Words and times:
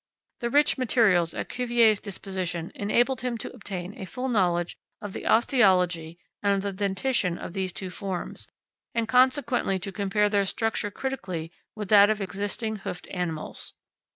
_The 0.39 0.49
rich 0.49 0.79
materials 0.79 1.35
at 1.35 1.47
Cuvier's 1.47 1.99
disposition 1.99 2.71
enabled 2.73 3.21
him 3.21 3.37
to 3.37 3.53
obtain 3.53 3.95
a 3.99 4.05
full 4.07 4.29
knowledge 4.29 4.75
of 4.99 5.13
the 5.13 5.27
osteology 5.27 6.17
and 6.41 6.53
of 6.55 6.63
the 6.63 6.71
dentition 6.73 7.37
of 7.37 7.53
these 7.53 7.71
two 7.71 7.91
forms, 7.91 8.47
and 8.95 9.07
consequently 9.07 9.77
to 9.77 9.91
compare 9.91 10.27
their 10.27 10.45
structure 10.45 10.89
critically 10.89 11.51
with 11.75 11.89
that 11.89 12.09
of 12.09 12.19
existing 12.19 12.77
hoofed 12.77 13.07
animals. 13.11 13.75